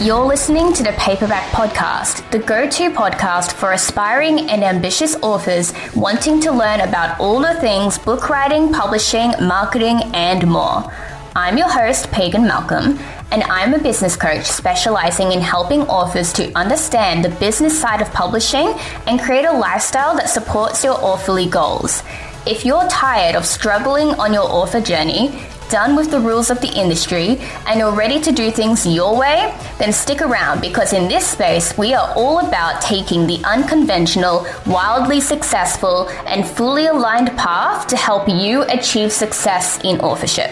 You're 0.00 0.24
listening 0.24 0.72
to 0.72 0.82
the 0.82 0.92
Paperback 0.92 1.50
Podcast, 1.50 2.30
the 2.30 2.38
go 2.38 2.66
to 2.66 2.90
podcast 2.90 3.52
for 3.52 3.72
aspiring 3.72 4.48
and 4.48 4.64
ambitious 4.64 5.14
authors 5.16 5.74
wanting 5.94 6.40
to 6.40 6.52
learn 6.52 6.80
about 6.80 7.20
all 7.20 7.38
the 7.38 7.52
things 7.60 7.98
book 7.98 8.30
writing, 8.30 8.72
publishing, 8.72 9.32
marketing, 9.42 10.00
and 10.14 10.46
more. 10.48 10.90
I'm 11.36 11.58
your 11.58 11.68
host, 11.68 12.10
Pagan 12.10 12.44
Malcolm, 12.44 12.98
and 13.30 13.42
I'm 13.42 13.74
a 13.74 13.78
business 13.78 14.16
coach 14.16 14.46
specializing 14.46 15.32
in 15.32 15.42
helping 15.42 15.82
authors 15.82 16.32
to 16.32 16.50
understand 16.54 17.22
the 17.22 17.36
business 17.38 17.78
side 17.78 18.00
of 18.00 18.10
publishing 18.14 18.68
and 19.06 19.20
create 19.20 19.44
a 19.44 19.52
lifestyle 19.52 20.16
that 20.16 20.30
supports 20.30 20.82
your 20.82 20.94
authorly 20.94 21.46
goals. 21.46 22.02
If 22.46 22.64
you're 22.64 22.88
tired 22.88 23.36
of 23.36 23.44
struggling 23.44 24.18
on 24.18 24.32
your 24.32 24.44
author 24.44 24.80
journey, 24.80 25.46
done 25.68 25.94
with 25.94 26.10
the 26.10 26.18
rules 26.18 26.48
of 26.48 26.58
the 26.62 26.72
industry, 26.72 27.38
and 27.66 27.78
you're 27.78 27.94
ready 27.94 28.18
to 28.18 28.32
do 28.32 28.50
things 28.50 28.86
your 28.86 29.14
way, 29.16 29.54
then 29.78 29.92
stick 29.92 30.22
around 30.22 30.62
because 30.62 30.94
in 30.94 31.06
this 31.06 31.26
space, 31.26 31.76
we 31.76 31.92
are 31.92 32.12
all 32.16 32.38
about 32.38 32.80
taking 32.80 33.26
the 33.26 33.42
unconventional, 33.44 34.46
wildly 34.66 35.20
successful, 35.20 36.08
and 36.26 36.46
fully 36.46 36.86
aligned 36.86 37.28
path 37.36 37.86
to 37.88 37.96
help 37.96 38.26
you 38.26 38.62
achieve 38.62 39.12
success 39.12 39.78
in 39.84 40.00
authorship. 40.00 40.50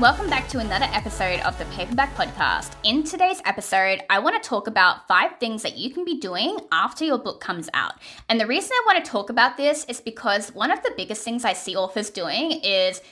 Welcome 0.00 0.30
back 0.30 0.48
to 0.48 0.60
another 0.60 0.86
episode 0.94 1.40
of 1.40 1.58
the 1.58 1.66
Paperback 1.66 2.14
Podcast. 2.14 2.72
In 2.84 3.04
today's 3.04 3.42
episode, 3.44 4.00
I 4.08 4.18
want 4.18 4.42
to 4.42 4.48
talk 4.48 4.66
about 4.66 5.06
five 5.06 5.32
things 5.38 5.62
that 5.62 5.76
you 5.76 5.92
can 5.92 6.06
be 6.06 6.18
doing 6.18 6.56
after 6.72 7.04
your 7.04 7.18
book 7.18 7.42
comes 7.42 7.68
out. 7.74 7.92
And 8.30 8.40
the 8.40 8.46
reason 8.46 8.70
I 8.72 8.82
want 8.86 9.04
to 9.04 9.10
talk 9.10 9.28
about 9.28 9.58
this 9.58 9.84
is 9.90 10.00
because 10.00 10.54
one 10.54 10.70
of 10.70 10.82
the 10.82 10.94
biggest 10.96 11.22
things 11.22 11.44
I 11.44 11.52
see 11.52 11.76
authors 11.76 12.08
doing 12.08 12.52
is 12.64 13.02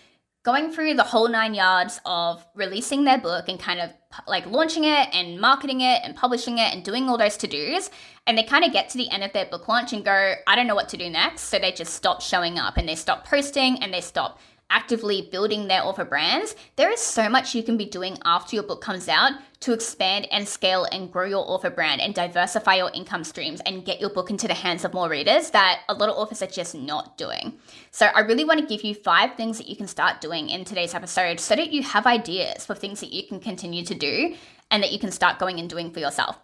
going 0.44 0.72
through 0.72 0.94
the 0.94 1.02
whole 1.02 1.28
nine 1.28 1.52
yards 1.52 2.00
of 2.06 2.42
releasing 2.54 3.04
their 3.04 3.18
book 3.18 3.50
and 3.50 3.60
kind 3.60 3.80
of 3.80 3.92
like 4.26 4.46
launching 4.46 4.84
it 4.84 5.14
and 5.14 5.38
marketing 5.38 5.82
it 5.82 6.00
and 6.02 6.16
publishing 6.16 6.56
it 6.56 6.72
and 6.72 6.82
doing 6.82 7.06
all 7.06 7.18
those 7.18 7.36
to 7.36 7.46
dos. 7.46 7.90
And 8.26 8.38
they 8.38 8.44
kind 8.44 8.64
of 8.64 8.72
get 8.72 8.88
to 8.88 8.96
the 8.96 9.10
end 9.10 9.24
of 9.24 9.34
their 9.34 9.44
book 9.44 9.68
launch 9.68 9.92
and 9.92 10.02
go, 10.02 10.32
I 10.46 10.56
don't 10.56 10.66
know 10.66 10.74
what 10.74 10.88
to 10.88 10.96
do 10.96 11.10
next. 11.10 11.42
So 11.42 11.58
they 11.58 11.70
just 11.70 11.92
stop 11.92 12.22
showing 12.22 12.58
up 12.58 12.78
and 12.78 12.88
they 12.88 12.94
stop 12.94 13.26
posting 13.26 13.82
and 13.82 13.92
they 13.92 14.00
stop 14.00 14.38
actively 14.70 15.28
building 15.30 15.66
their 15.66 15.82
author 15.82 16.04
brands, 16.04 16.54
there 16.76 16.90
is 16.90 17.00
so 17.00 17.28
much 17.28 17.54
you 17.54 17.62
can 17.62 17.76
be 17.76 17.86
doing 17.86 18.18
after 18.24 18.54
your 18.54 18.62
book 18.62 18.80
comes 18.80 19.08
out 19.08 19.32
to 19.60 19.72
expand 19.72 20.28
and 20.30 20.46
scale 20.46 20.86
and 20.92 21.10
grow 21.10 21.24
your 21.24 21.48
author 21.48 21.70
brand 21.70 22.00
and 22.00 22.14
diversify 22.14 22.76
your 22.76 22.90
income 22.92 23.24
streams 23.24 23.60
and 23.66 23.84
get 23.84 24.00
your 24.00 24.10
book 24.10 24.30
into 24.30 24.46
the 24.46 24.54
hands 24.54 24.84
of 24.84 24.92
more 24.92 25.08
readers 25.08 25.50
that 25.50 25.80
a 25.88 25.94
lot 25.94 26.08
of 26.08 26.16
authors 26.16 26.42
are 26.42 26.46
just 26.46 26.74
not 26.74 27.16
doing. 27.16 27.54
So, 27.90 28.06
I 28.06 28.20
really 28.20 28.44
want 28.44 28.60
to 28.60 28.66
give 28.66 28.84
you 28.84 28.94
five 28.94 29.34
things 29.36 29.58
that 29.58 29.68
you 29.68 29.76
can 29.76 29.88
start 29.88 30.20
doing 30.20 30.48
in 30.50 30.64
today's 30.64 30.94
episode 30.94 31.40
so 31.40 31.56
that 31.56 31.72
you 31.72 31.82
have 31.82 32.06
ideas 32.06 32.66
for 32.66 32.74
things 32.74 33.00
that 33.00 33.12
you 33.12 33.26
can 33.26 33.40
continue 33.40 33.84
to 33.84 33.94
do 33.94 34.34
and 34.70 34.82
that 34.82 34.92
you 34.92 34.98
can 34.98 35.10
start 35.10 35.38
going 35.38 35.58
and 35.58 35.70
doing 35.70 35.90
for 35.90 36.00
yourself. 36.00 36.38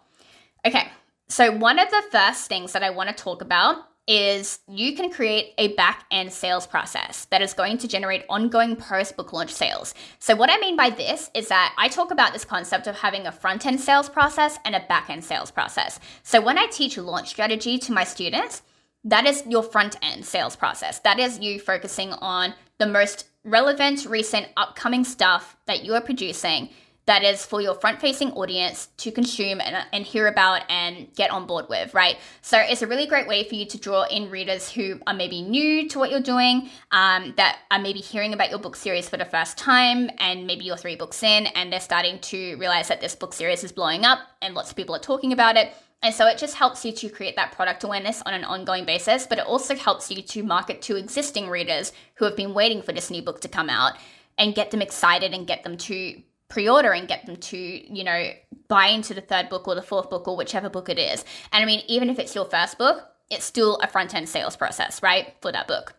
Okay, 0.65 0.89
so 1.27 1.51
one 1.51 1.79
of 1.79 1.89
the 1.89 2.03
first 2.11 2.47
things 2.47 2.73
that 2.73 2.83
I 2.83 2.89
want 2.89 3.09
to 3.09 3.23
talk 3.23 3.41
about 3.41 3.77
is 4.07 4.59
you 4.67 4.95
can 4.95 5.09
create 5.09 5.53
a 5.57 5.69
back 5.75 6.05
end 6.11 6.31
sales 6.31 6.67
process 6.67 7.25
that 7.25 7.41
is 7.41 7.53
going 7.53 7.77
to 7.79 7.87
generate 7.87 8.23
ongoing 8.29 8.75
post 8.75 9.17
book 9.17 9.33
launch 9.33 9.51
sales. 9.51 9.93
So, 10.19 10.35
what 10.35 10.49
I 10.51 10.57
mean 10.57 10.75
by 10.75 10.91
this 10.91 11.31
is 11.33 11.47
that 11.47 11.73
I 11.77 11.87
talk 11.87 12.11
about 12.11 12.33
this 12.33 12.45
concept 12.45 12.87
of 12.87 12.95
having 12.95 13.25
a 13.25 13.31
front 13.31 13.65
end 13.65 13.81
sales 13.81 14.09
process 14.09 14.59
and 14.65 14.75
a 14.75 14.85
back 14.87 15.09
end 15.09 15.23
sales 15.23 15.51
process. 15.51 15.99
So, 16.23 16.39
when 16.39 16.57
I 16.57 16.67
teach 16.67 16.97
launch 16.97 17.29
strategy 17.29 17.77
to 17.79 17.91
my 17.91 18.03
students, 18.03 18.61
that 19.03 19.25
is 19.25 19.43
your 19.47 19.63
front 19.63 19.97
end 20.01 20.25
sales 20.25 20.55
process. 20.55 20.99
That 20.99 21.19
is 21.19 21.39
you 21.39 21.59
focusing 21.59 22.13
on 22.13 22.53
the 22.77 22.87
most 22.87 23.27
relevant, 23.43 24.05
recent, 24.05 24.47
upcoming 24.57 25.03
stuff 25.03 25.55
that 25.67 25.83
you 25.85 25.93
are 25.93 26.01
producing 26.01 26.69
that 27.05 27.23
is 27.23 27.45
for 27.45 27.61
your 27.61 27.75
front 27.75 28.01
facing 28.01 28.31
audience 28.31 28.87
to 28.97 29.11
consume 29.11 29.61
and, 29.61 29.85
and 29.93 30.05
hear 30.05 30.27
about 30.27 30.63
and 30.69 31.07
get 31.15 31.29
on 31.29 31.45
board 31.45 31.65
with, 31.69 31.93
right? 31.93 32.17
So 32.41 32.57
it's 32.57 32.81
a 32.81 32.87
really 32.87 33.05
great 33.05 33.27
way 33.27 33.43
for 33.43 33.55
you 33.55 33.65
to 33.67 33.77
draw 33.77 34.03
in 34.03 34.29
readers 34.29 34.71
who 34.71 34.99
are 35.05 35.13
maybe 35.13 35.41
new 35.41 35.87
to 35.89 35.99
what 35.99 36.09
you're 36.09 36.19
doing, 36.19 36.69
um, 36.91 37.33
that 37.37 37.59
are 37.69 37.79
maybe 37.79 37.99
hearing 37.99 38.33
about 38.33 38.49
your 38.49 38.59
book 38.59 38.75
series 38.75 39.07
for 39.07 39.17
the 39.17 39.25
first 39.25 39.57
time, 39.57 40.09
and 40.17 40.47
maybe 40.47 40.65
you're 40.65 40.77
three 40.77 40.95
books 40.95 41.21
in 41.21 41.45
and 41.47 41.71
they're 41.71 41.79
starting 41.79 42.19
to 42.19 42.55
realize 42.55 42.87
that 42.87 43.01
this 43.01 43.15
book 43.15 43.33
series 43.33 43.63
is 43.63 43.71
blowing 43.71 44.03
up 44.03 44.19
and 44.41 44.55
lots 44.55 44.71
of 44.71 44.75
people 44.75 44.95
are 44.95 44.99
talking 44.99 45.31
about 45.31 45.57
it. 45.57 45.73
And 46.01 46.13
so 46.13 46.27
it 46.27 46.37
just 46.37 46.55
helps 46.55 46.85
you 46.85 46.91
to 46.91 47.09
create 47.09 47.35
that 47.35 47.51
product 47.51 47.83
awareness 47.83 48.21
on 48.25 48.33
an 48.33 48.43
ongoing 48.43 48.85
basis, 48.85 49.25
but 49.25 49.39
it 49.39 49.45
also 49.45 49.75
helps 49.75 50.11
you 50.11 50.21
to 50.21 50.43
market 50.43 50.81
to 50.83 50.97
existing 50.97 51.49
readers 51.49 51.93
who 52.15 52.25
have 52.25 52.35
been 52.35 52.53
waiting 52.53 52.81
for 52.81 52.91
this 52.91 53.09
new 53.09 53.21
book 53.21 53.41
to 53.41 53.47
come 53.47 53.69
out 53.69 53.93
and 54.37 54.53
get 54.53 54.71
them 54.71 54.81
excited 54.81 55.33
and 55.33 55.47
get 55.47 55.63
them 55.63 55.77
to 55.77 56.21
pre-order 56.55 56.93
and 56.93 57.05
get 57.09 57.25
them 57.25 57.35
to 57.35 57.57
you 57.57 58.01
know 58.01 58.29
buy 58.69 58.87
into 58.87 59.13
the 59.13 59.19
third 59.19 59.49
book 59.49 59.67
or 59.67 59.75
the 59.75 59.81
fourth 59.81 60.09
book 60.09 60.25
or 60.25 60.37
whichever 60.37 60.69
book 60.69 60.87
it 60.87 60.97
is. 60.97 61.25
And 61.51 61.61
i 61.61 61.65
mean 61.65 61.83
even 61.87 62.09
if 62.09 62.17
it's 62.17 62.33
your 62.33 62.45
first 62.45 62.77
book 62.77 63.03
it's 63.29 63.43
still 63.43 63.75
a 63.83 63.87
front 63.87 64.15
end 64.15 64.29
sales 64.29 64.55
process 64.55 65.03
right 65.03 65.35
for 65.41 65.51
that 65.51 65.67
book. 65.67 65.95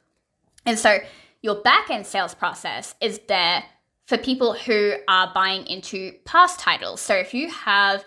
And 0.65 0.79
so 0.79 0.99
your 1.43 1.57
back 1.57 1.91
end 1.91 2.07
sales 2.07 2.35
process 2.35 2.95
is 3.03 3.21
there 3.29 3.65
for 4.07 4.17
people 4.17 4.55
who 4.55 4.95
are 5.09 5.31
buying 5.35 5.67
into 5.67 6.13
past 6.25 6.59
titles. 6.59 7.03
So 7.03 7.15
if 7.15 7.35
you 7.35 7.51
have 7.51 8.07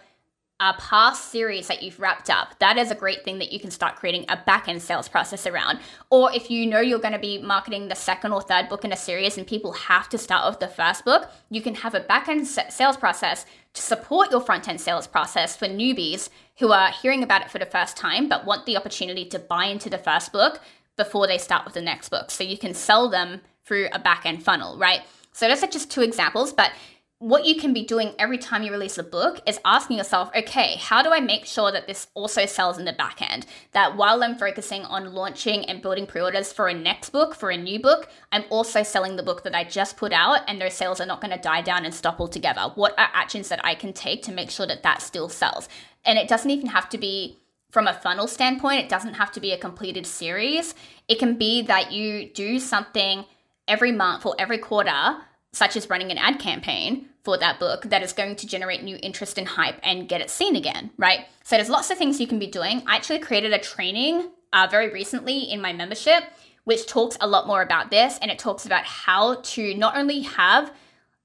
a 0.60 0.74
past 0.74 1.32
series 1.32 1.68
that 1.68 1.82
you've 1.82 2.00
wrapped 2.00 2.30
up, 2.30 2.58
that 2.60 2.78
is 2.78 2.92
a 2.92 2.96
great 2.96 3.24
thing 3.24 3.40
that 3.40 3.54
you 3.54 3.60
can 3.60 3.72
start 3.72 3.96
creating 3.96 4.26
a 4.28 4.38
back 4.46 4.68
end 4.68 4.82
sales 4.82 5.08
process 5.08 5.48
around. 5.48 5.80
Or 6.10 6.32
if 6.34 6.52
you 6.52 6.66
know 6.66 6.82
you're 6.82 7.00
going 7.00 7.14
to 7.14 7.20
be 7.20 7.38
marketing 7.42 7.88
the 7.88 7.96
second 7.96 8.34
or 8.34 8.42
third 8.42 8.68
book 8.68 8.84
in 8.84 8.92
a 8.92 8.98
series 8.98 9.38
and 9.38 9.48
people 9.48 9.72
have 9.72 10.10
to 10.10 10.18
start 10.18 10.50
with 10.50 10.60
the 10.60 10.68
first 10.68 11.06
book, 11.06 11.30
you 11.50 11.62
can 11.62 11.76
have 11.76 11.96
a 11.96 12.02
back 12.02 12.28
end 12.28 12.46
sales 12.46 12.98
process 12.98 13.46
to 13.74 13.82
support 13.82 14.32
your 14.32 14.42
front 14.42 14.68
end 14.68 14.82
sales 14.82 15.08
process 15.08 15.56
for 15.56 15.68
newbies 15.68 16.30
who 16.58 16.72
are 16.74 16.92
hearing 16.92 17.24
about 17.24 17.42
it 17.42 17.50
for 17.50 17.60
the 17.60 17.66
first 17.66 17.96
time 17.96 18.28
but 18.28 18.46
want 18.46 18.66
the 18.66 18.76
opportunity 18.76 19.26
to 19.26 19.40
buy 19.40 19.66
into 19.66 19.90
the 19.90 19.98
first 19.98 20.34
book 20.34 20.60
before 20.98 21.26
they 21.26 21.38
start 21.38 21.64
with 21.64 21.74
the 21.74 21.82
next 21.82 22.10
book. 22.10 22.30
So 22.32 22.44
you 22.44 22.58
can 22.58 22.74
sell 22.74 23.10
them 23.10 23.40
through 23.64 23.88
a 23.94 24.00
back 24.00 24.26
end 24.26 24.44
funnel, 24.44 24.78
right? 24.78 25.02
So 25.32 25.48
those 25.48 25.64
are 25.64 25.68
just 25.68 25.90
two 25.90 26.02
examples, 26.02 26.52
but 26.52 26.74
what 27.20 27.46
you 27.46 27.56
can 27.56 27.74
be 27.74 27.84
doing 27.84 28.14
every 28.18 28.38
time 28.38 28.64
you 28.64 28.72
release 28.72 28.98
a 28.98 29.04
book 29.04 29.42
is 29.46 29.60
asking 29.66 29.98
yourself, 29.98 30.32
okay, 30.34 30.78
how 30.78 31.04
do 31.04 31.12
I 31.12 31.20
make 31.20 31.46
sure 31.46 31.70
that 31.70 31.86
this 31.86 32.08
also 32.14 32.46
sells 32.46 32.78
in 32.78 32.86
the 32.86 32.94
back 32.94 33.22
end? 33.22 33.46
That 33.74 33.98
while 33.98 34.24
I'm 34.24 34.38
focusing 34.38 34.86
on 34.86 35.14
launching 35.14 35.66
and 35.66 35.82
building 35.82 36.08
pre 36.08 36.22
orders 36.22 36.54
for 36.54 36.70
a 36.70 36.74
next 36.74 37.10
book, 37.10 37.36
for 37.36 37.52
a 37.52 37.58
new 37.58 37.78
book, 37.78 38.08
I'm 38.32 38.46
also 38.50 38.84
selling 38.84 39.18
the 39.18 39.24
book 39.24 39.44
that 39.44 39.54
I 39.54 39.66
just 39.66 39.98
put 39.98 40.14
out 40.14 40.44
and 40.48 40.62
those 40.62 40.76
sales 40.76 41.02
are 41.02 41.06
not 41.06 41.20
going 41.20 41.36
to 41.36 41.42
die 41.42 41.62
down 41.62 41.84
and 41.84 41.94
stop 41.94 42.22
altogether. 42.22 42.72
What 42.76 42.98
are 42.98 43.10
actions 43.14 43.50
that 43.50 43.64
I 43.66 43.76
can 43.76 43.92
take 43.92 44.24
to 44.24 44.32
make 44.32 44.50
sure 44.50 44.66
that 44.66 44.84
that 44.84 45.02
still 45.02 45.28
sells? 45.28 45.68
And 46.06 46.18
it 46.18 46.30
doesn't 46.30 46.50
even 46.50 46.68
have 46.68 46.88
to 46.88 46.98
be 46.98 47.38
from 47.70 47.86
a 47.86 47.94
funnel 47.94 48.28
standpoint, 48.28 48.80
it 48.80 48.90
doesn't 48.90 49.16
have 49.16 49.32
to 49.34 49.42
be 49.42 49.52
a 49.52 49.58
completed 49.58 50.08
series. 50.08 50.74
It 51.10 51.20
can 51.20 51.38
be 51.38 51.64
that 51.64 51.92
you 51.92 52.30
do 52.30 52.60
something 52.60 53.26
every 53.68 53.92
month 53.92 54.26
or 54.26 54.36
every 54.40 54.58
quarter 54.58 55.18
such 55.52 55.76
as 55.76 55.90
running 55.90 56.12
an 56.12 56.18
ad 56.18 56.40
campaign 56.40 57.10
for 57.24 57.38
that 57.38 57.60
book 57.60 57.84
that 57.84 58.04
is 58.04 58.14
going 58.14 58.36
to 58.36 58.48
generate 58.48 58.84
new 58.84 58.98
interest 59.02 59.38
and 59.38 59.48
hype 59.48 59.80
and 59.84 60.08
get 60.08 60.22
it 60.22 60.30
seen 60.30 60.56
again, 60.56 60.92
right? 60.98 61.26
So 61.44 61.56
there's 61.56 61.70
lots 61.70 61.90
of 61.90 61.98
things 61.98 62.20
you 62.20 62.28
can 62.28 62.40
be 62.40 62.48
doing. 62.48 62.84
I 62.88 62.96
actually 62.96 63.20
created 63.20 63.54
a 63.54 63.60
training 63.60 64.30
uh, 64.54 64.68
very 64.70 64.90
recently 64.90 65.40
in 65.40 65.62
my 65.62 65.74
membership, 65.74 66.24
which 66.64 66.86
talks 66.88 67.18
a 67.20 67.28
lot 67.28 67.48
more 67.48 67.62
about 67.62 67.92
this 67.92 68.18
and 68.22 68.32
it 68.32 68.40
talks 68.40 68.66
about 68.66 68.86
how 68.86 69.36
to 69.42 69.74
not 69.76 69.98
only 69.98 70.22
have 70.22 70.72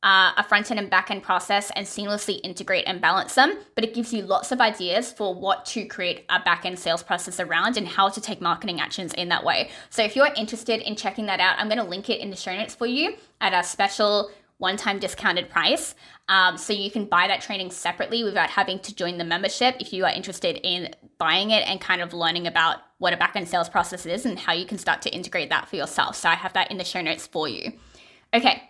uh, 0.04 0.32
a 0.37 0.44
front 0.44 0.70
end 0.70 0.78
and 0.78 0.91
back 0.91 1.10
end 1.10 1.22
process 1.22 1.72
and 1.75 1.87
seamlessly 1.87 2.38
integrate 2.44 2.84
and 2.87 3.00
balance 3.00 3.34
them, 3.34 3.59
but 3.75 3.82
it 3.82 3.94
gives 3.94 4.12
you 4.12 4.22
lots 4.22 4.53
of 4.53 4.60
ideas 4.60 5.10
for 5.10 5.34
what 5.34 5.65
to 5.65 5.87
create 5.87 6.26
a 6.28 6.38
back 6.41 6.66
end 6.66 6.78
sales 6.78 7.03
process 7.03 7.41
around 7.41 7.78
and 7.78 7.89
how 7.89 8.10
to 8.10 8.21
take 8.21 8.41
marketing 8.41 8.80
actions 8.80 9.15
in 9.15 9.30
that 9.30 9.42
way. 9.42 9.71
So 9.89 10.03
if 10.03 10.15
you're 10.15 10.28
interested 10.36 10.83
in 10.83 10.95
checking 10.95 11.24
that 11.27 11.41
out, 11.41 11.59
I'm 11.59 11.68
going 11.68 11.78
to 11.78 11.84
link 11.84 12.10
it 12.10 12.21
in 12.21 12.28
the 12.28 12.36
show 12.36 12.54
notes 12.54 12.74
for 12.74 12.86
you 12.86 13.16
at 13.41 13.54
a 13.54 13.66
special 13.66 14.30
one 14.59 14.77
time 14.77 14.98
discounted 14.98 15.48
price. 15.48 15.95
Um, 16.28 16.59
so 16.59 16.72
you 16.72 16.91
can 16.91 17.06
buy 17.06 17.27
that 17.28 17.41
training 17.41 17.71
separately 17.71 18.22
without 18.24 18.51
having 18.51 18.78
to 18.80 18.95
join 18.95 19.16
the 19.16 19.24
membership 19.24 19.77
if 19.80 19.92
you 19.92 20.04
are 20.04 20.12
interested 20.12 20.60
in 20.62 20.95
buying 21.18 21.51
it 21.51 21.66
and 21.66 21.80
kind 21.80 22.03
of 22.03 22.12
learning 22.12 22.47
about 22.47 22.78
what 22.98 23.15
a 23.15 23.16
back 23.16 23.36
end 23.36 23.48
sales 23.48 23.71
process 23.71 24.04
is 24.04 24.27
and 24.27 24.39
how 24.39 24.53
you 24.53 24.66
can 24.66 24.78
start 24.78 25.01
to 25.03 25.15
integrate 25.15 25.48
that 25.48 25.66
for 25.66 25.77
yourself. 25.77 26.15
So 26.15 26.28
I 26.28 26.34
have 26.34 26.53
that 26.53 26.71
in 26.71 26.77
the 26.77 26.84
show 26.84 27.01
notes 27.01 27.27
for 27.27 27.48
you. 27.48 27.72
Okay, 28.33 28.62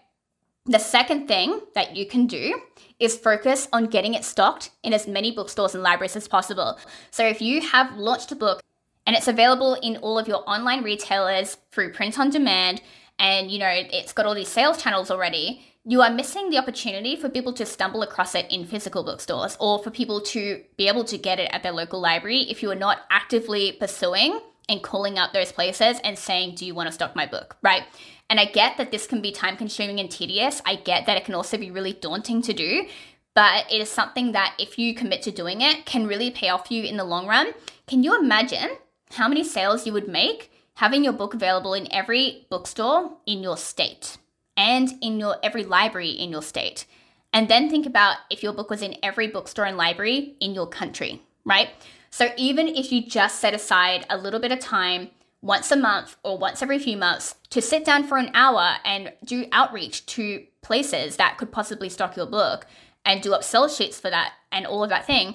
the 0.67 0.79
second 0.79 1.29
thing 1.29 1.61
that 1.75 1.95
you 1.95 2.07
can 2.07 2.27
do 2.27 2.61
is 2.99 3.17
focus 3.17 3.69
on 3.73 3.87
getting 3.87 4.15
it 4.15 4.25
stocked 4.25 4.71
in 4.83 4.93
as 4.95 5.07
many 5.07 5.31
bookstores 5.31 5.75
and 5.75 5.83
libraries 5.83 6.17
as 6.17 6.29
possible. 6.29 6.79
So 7.11 7.27
if 7.27 7.43
you 7.43 7.61
have 7.61 7.97
launched 7.97 8.33
a 8.33 8.37
book 8.37 8.63
and 9.07 9.15
it's 9.15 9.29
available 9.29 9.75
in 9.75 9.99
all 9.99 10.19
of 10.19 10.27
your 10.27 10.49
online 10.49 10.83
retailers 10.83 11.59
through 11.71 11.93
print 11.93 12.19
on 12.19 12.31
demand 12.31 12.81
and 13.19 13.51
you 13.51 13.59
know 13.59 13.71
it's 13.71 14.13
got 14.13 14.27
all 14.27 14.35
these 14.35 14.49
sales 14.49 14.83
channels 14.83 15.11
already, 15.11 15.67
you 15.85 16.01
are 16.01 16.11
missing 16.11 16.49
the 16.49 16.57
opportunity 16.57 17.15
for 17.15 17.29
people 17.29 17.53
to 17.53 17.67
stumble 17.67 18.03
across 18.03 18.35
it 18.35 18.51
in 18.51 18.65
physical 18.65 19.05
bookstores 19.05 19.59
or 19.61 19.83
for 19.83 19.91
people 19.91 20.23
to 20.23 20.63
be 20.79 20.89
able 20.89 21.05
to 21.05 21.19
get 21.19 21.39
it 21.39 21.51
at 21.53 21.63
their 21.63 21.73
local 21.73 22.01
library 22.01 22.41
if 22.49 22.63
you 22.63 22.71
are 22.71 22.77
not 22.77 23.01
actively 23.11 23.73
pursuing 23.73 24.41
and 24.69 24.83
calling 24.83 25.19
up 25.19 25.33
those 25.33 25.53
places 25.53 26.01
and 26.03 26.19
saying, 26.19 26.55
Do 26.55 26.65
you 26.65 26.75
want 26.75 26.87
to 26.87 26.93
stock 26.93 27.15
my 27.15 27.27
book? 27.27 27.57
Right. 27.63 27.83
And 28.31 28.41
I 28.41 28.47
get 28.47 28.77
that 28.79 28.91
this 28.91 29.07
can 29.07 29.21
be 29.21 29.33
time 29.33 29.57
consuming 29.57 30.01
and 30.01 30.11
tedious. 30.11 30.63
I 30.65 30.77
get 30.77 31.07
that 31.07 31.17
it 31.17 31.25
can 31.25 31.35
also 31.35 31.59
be 31.59 31.71
really 31.71 31.93
daunting 31.93 32.43
to 32.43 32.53
do, 32.53 32.87
but 33.35 33.71
it 33.71 33.81
is 33.81 33.91
something 33.91 34.33
that 34.33 34.55
if 34.59 34.79
you 34.79 34.95
commit 34.95 35.23
to 35.23 35.31
doing 35.31 35.61
it 35.61 35.85
can 35.85 36.07
really 36.07 36.31
pay 36.31 36.49
off 36.49 36.71
you 36.71 36.85
in 36.85 36.97
the 36.97 37.05
long 37.05 37.27
run. 37.27 37.53
Can 37.87 38.03
you 38.03 38.19
imagine 38.19 38.71
how 39.13 39.29
many 39.29 39.45
sales 39.45 39.87
you 39.87 39.93
would 39.93 40.09
make 40.09 40.51
having 40.77 41.05
your 41.05 41.13
book 41.13 41.35
available 41.35 41.75
in 41.75 41.93
every 41.93 42.47
bookstore 42.51 43.13
in 43.27 43.43
your 43.43 43.57
state 43.57 44.17
and 44.57 44.93
in 45.03 45.21
your 45.21 45.37
every 45.43 45.65
library 45.65 46.11
in 46.11 46.31
your 46.31 46.43
state? 46.43 46.87
And 47.33 47.49
then 47.49 47.69
think 47.69 47.85
about 47.85 48.19
if 48.31 48.43
your 48.43 48.53
book 48.53 48.71
was 48.71 48.81
in 48.81 48.97
every 49.03 49.27
bookstore 49.27 49.65
and 49.65 49.77
library 49.77 50.37
in 50.41 50.55
your 50.55 50.69
country, 50.69 51.21
right? 51.45 51.71
So 52.11 52.29
even 52.37 52.69
if 52.69 52.93
you 52.93 53.05
just 53.05 53.41
set 53.41 53.55
aside 53.55 54.07
a 54.09 54.17
little 54.17 54.39
bit 54.39 54.53
of 54.53 54.61
time 54.61 55.11
once 55.45 55.71
a 55.71 55.77
month 55.77 56.17
or 56.23 56.39
once 56.39 56.63
every 56.63 56.79
few 56.79 56.97
months 56.97 57.35
to 57.51 57.61
sit 57.61 57.85
down 57.85 58.03
for 58.03 58.17
an 58.17 58.31
hour 58.33 58.77
and 58.83 59.13
do 59.27 59.45
outreach 59.53 60.07
to 60.07 60.43
places 60.63 61.17
that 61.17 61.37
could 61.37 61.53
possibly 61.53 61.91
stock 61.91 62.17
your 62.17 62.25
book 62.25 62.67
and 63.05 63.21
do 63.21 63.35
up 63.35 63.43
upsell 63.43 63.69
sheets 63.69 64.01
for 64.01 64.09
that 64.09 64.33
and 64.51 64.67
all 64.67 64.83
of 64.83 64.89
that 64.89 65.07
thing, 65.07 65.35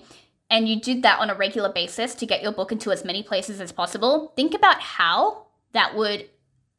and 0.50 0.68
you 0.68 0.82
did 0.82 1.04
that 1.04 1.20
on 1.20 1.30
a 1.30 1.36
regular 1.36 1.72
basis 1.72 2.16
to 2.16 2.26
get 2.26 2.42
your 2.42 2.52
book 2.52 2.72
into 2.72 2.92
as 2.92 3.06
many 3.06 3.22
places 3.22 3.62
as 3.62 3.72
possible, 3.72 4.34
think 4.36 4.56
about 4.56 4.82
how 4.82 5.46
that 5.74 5.96
would 5.96 6.28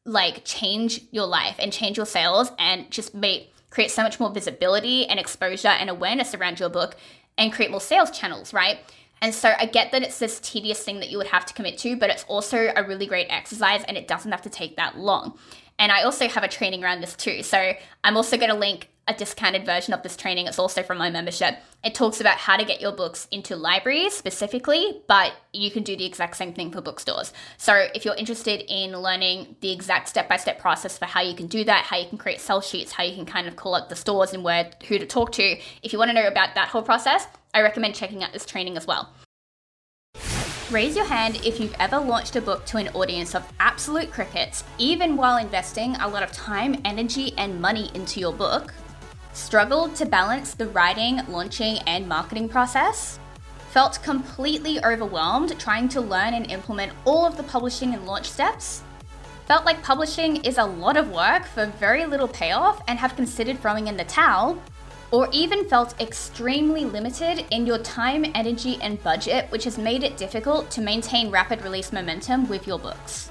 like 0.03 0.43
change 0.43 0.99
your 1.11 1.25
life 1.25 1.55
and 1.57 1.71
change 1.71 1.95
your 1.95 2.05
sales 2.05 2.51
and 2.59 2.91
just 2.91 3.15
make 3.15 3.53
create 3.69 3.91
so 3.91 4.03
much 4.03 4.19
more 4.19 4.29
visibility 4.29 5.07
and 5.07 5.17
exposure 5.21 5.69
and 5.69 5.89
awareness 5.89 6.35
around 6.35 6.59
your 6.59 6.67
book 6.67 6.97
and 7.37 7.53
create 7.53 7.71
more 7.71 7.79
sales 7.79 8.11
channels, 8.11 8.53
right? 8.53 8.79
And 9.21 9.33
so 9.33 9.53
I 9.57 9.67
get 9.67 9.91
that 9.91 10.01
it's 10.01 10.19
this 10.19 10.39
tedious 10.39 10.83
thing 10.83 10.99
that 10.99 11.11
you 11.11 11.17
would 11.17 11.27
have 11.27 11.45
to 11.45 11.53
commit 11.53 11.77
to, 11.79 11.95
but 11.95 12.09
it's 12.09 12.23
also 12.23 12.71
a 12.75 12.83
really 12.83 13.05
great 13.05 13.27
exercise 13.29 13.83
and 13.83 13.95
it 13.95 14.07
doesn't 14.07 14.31
have 14.31 14.41
to 14.41 14.49
take 14.49 14.77
that 14.77 14.97
long. 14.97 15.37
And 15.77 15.91
I 15.91 16.03
also 16.03 16.27
have 16.27 16.43
a 16.43 16.47
training 16.47 16.83
around 16.83 17.01
this 17.01 17.15
too. 17.15 17.43
So 17.43 17.73
I'm 18.03 18.17
also 18.17 18.37
going 18.37 18.51
to 18.51 18.57
link 18.57 18.89
a 19.07 19.13
discounted 19.13 19.65
version 19.65 19.93
of 19.93 20.03
this 20.03 20.15
training. 20.15 20.45
It's 20.45 20.59
also 20.59 20.83
from 20.83 20.99
my 20.99 21.09
membership. 21.09 21.57
It 21.83 21.95
talks 21.95 22.21
about 22.21 22.37
how 22.37 22.55
to 22.55 22.63
get 22.63 22.81
your 22.81 22.91
books 22.91 23.27
into 23.31 23.55
libraries 23.55 24.13
specifically, 24.13 25.01
but 25.07 25.33
you 25.53 25.71
can 25.71 25.83
do 25.83 25.97
the 25.97 26.05
exact 26.05 26.37
same 26.37 26.53
thing 26.53 26.71
for 26.71 26.81
bookstores. 26.81 27.33
So 27.57 27.87
if 27.95 28.05
you're 28.05 28.15
interested 28.15 28.63
in 28.71 28.91
learning 28.91 29.55
the 29.61 29.71
exact 29.71 30.09
step 30.09 30.29
by 30.29 30.37
step 30.37 30.59
process 30.59 30.97
for 30.97 31.05
how 31.05 31.21
you 31.21 31.35
can 31.35 31.47
do 31.47 31.63
that, 31.63 31.85
how 31.85 31.97
you 31.97 32.07
can 32.07 32.19
create 32.19 32.39
sell 32.41 32.61
sheets, 32.61 32.91
how 32.91 33.03
you 33.03 33.15
can 33.15 33.25
kind 33.25 33.47
of 33.47 33.55
call 33.55 33.73
up 33.73 33.89
the 33.89 33.95
stores 33.95 34.33
and 34.33 34.43
where 34.43 34.69
who 34.87 34.99
to 34.99 35.05
talk 35.05 35.31
to, 35.33 35.57
if 35.81 35.91
you 35.91 35.99
want 35.99 36.09
to 36.09 36.13
know 36.13 36.27
about 36.27 36.53
that 36.55 36.67
whole 36.67 36.83
process, 36.83 37.27
I 37.53 37.61
recommend 37.61 37.95
checking 37.95 38.23
out 38.23 38.31
this 38.33 38.45
training 38.45 38.77
as 38.77 38.87
well. 38.87 39.09
Raise 40.71 40.95
your 40.95 41.05
hand 41.05 41.41
if 41.43 41.59
you've 41.59 41.75
ever 41.79 41.99
launched 41.99 42.37
a 42.37 42.41
book 42.41 42.65
to 42.67 42.77
an 42.77 42.87
audience 42.89 43.35
of 43.35 43.51
absolute 43.59 44.09
crickets, 44.09 44.63
even 44.77 45.17
while 45.17 45.35
investing 45.37 45.95
a 45.97 46.07
lot 46.07 46.23
of 46.23 46.31
time, 46.31 46.81
energy, 46.85 47.33
and 47.37 47.59
money 47.59 47.91
into 47.93 48.21
your 48.21 48.31
book. 48.31 48.73
Struggled 49.33 49.95
to 49.95 50.05
balance 50.05 50.53
the 50.53 50.67
writing, 50.69 51.19
launching, 51.27 51.79
and 51.79 52.07
marketing 52.07 52.47
process. 52.47 53.19
Felt 53.71 54.01
completely 54.01 54.81
overwhelmed 54.85 55.59
trying 55.59 55.89
to 55.89 55.99
learn 55.99 56.33
and 56.35 56.49
implement 56.49 56.93
all 57.03 57.25
of 57.25 57.35
the 57.35 57.43
publishing 57.43 57.93
and 57.93 58.05
launch 58.05 58.29
steps. 58.29 58.81
Felt 59.47 59.65
like 59.65 59.83
publishing 59.83 60.37
is 60.37 60.57
a 60.57 60.63
lot 60.63 60.95
of 60.95 61.11
work 61.11 61.45
for 61.45 61.65
very 61.65 62.05
little 62.05 62.29
payoff 62.29 62.81
and 62.87 62.97
have 62.97 63.17
considered 63.17 63.59
throwing 63.59 63.87
in 63.87 63.97
the 63.97 64.05
towel 64.05 64.61
or 65.11 65.27
even 65.31 65.67
felt 65.67 65.99
extremely 66.01 66.85
limited 66.85 67.45
in 67.51 67.65
your 67.65 67.77
time, 67.79 68.25
energy, 68.33 68.79
and 68.81 69.01
budget, 69.03 69.49
which 69.51 69.65
has 69.65 69.77
made 69.77 70.03
it 70.03 70.17
difficult 70.17 70.71
to 70.71 70.81
maintain 70.81 71.29
rapid 71.29 71.61
release 71.63 71.91
momentum 71.91 72.47
with 72.47 72.65
your 72.65 72.79
books. 72.79 73.29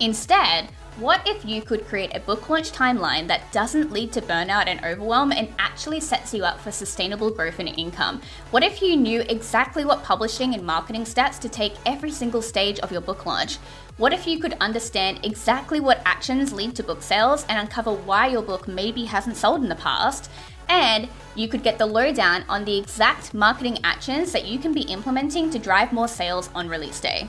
Instead, 0.00 0.68
what 0.96 1.26
if 1.26 1.44
you 1.44 1.60
could 1.60 1.88
create 1.88 2.14
a 2.14 2.20
book 2.20 2.48
launch 2.48 2.70
timeline 2.70 3.26
that 3.26 3.50
doesn't 3.50 3.90
lead 3.90 4.12
to 4.12 4.20
burnout 4.20 4.68
and 4.68 4.84
overwhelm 4.84 5.32
and 5.32 5.52
actually 5.58 5.98
sets 5.98 6.32
you 6.32 6.44
up 6.44 6.60
for 6.60 6.70
sustainable 6.70 7.30
growth 7.30 7.58
and 7.58 7.68
income? 7.68 8.20
What 8.52 8.62
if 8.62 8.80
you 8.80 8.94
knew 8.94 9.22
exactly 9.22 9.84
what 9.84 10.04
publishing 10.04 10.54
and 10.54 10.64
marketing 10.64 11.02
stats 11.02 11.40
to 11.40 11.48
take 11.48 11.74
every 11.84 12.12
single 12.12 12.42
stage 12.42 12.78
of 12.78 12.92
your 12.92 13.00
book 13.00 13.26
launch? 13.26 13.56
What 13.96 14.12
if 14.12 14.24
you 14.24 14.38
could 14.38 14.54
understand 14.60 15.20
exactly 15.24 15.80
what 15.80 16.00
actions 16.04 16.52
lead 16.52 16.76
to 16.76 16.84
book 16.84 17.02
sales 17.02 17.44
and 17.48 17.58
uncover 17.58 17.92
why 17.92 18.28
your 18.28 18.42
book 18.42 18.68
maybe 18.68 19.04
hasn't 19.04 19.36
sold 19.36 19.62
in 19.62 19.68
the 19.68 19.74
past? 19.74 20.30
And 20.68 21.08
you 21.34 21.48
could 21.48 21.62
get 21.62 21.78
the 21.78 21.86
lowdown 21.86 22.44
on 22.48 22.64
the 22.64 22.78
exact 22.78 23.34
marketing 23.34 23.78
actions 23.84 24.32
that 24.32 24.46
you 24.46 24.58
can 24.58 24.72
be 24.72 24.82
implementing 24.82 25.50
to 25.50 25.58
drive 25.58 25.92
more 25.92 26.08
sales 26.08 26.50
on 26.54 26.68
release 26.68 27.00
day. 27.00 27.28